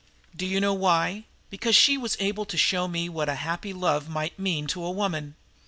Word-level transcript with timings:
Do 0.35 0.47
you 0.47 0.59
know 0.59 0.73
why? 0.73 1.25
Because 1.51 1.75
she 1.75 1.95
was 1.95 2.17
able 2.19 2.43
to 2.45 2.57
show 2.57 2.87
me 2.87 3.07
what 3.07 3.29
a 3.29 3.35
happy 3.35 3.71
love 3.71 4.09
might 4.09 4.39
mean 4.39 4.65
to 4.65 4.83
a 4.83 4.89
woman. 4.89 5.35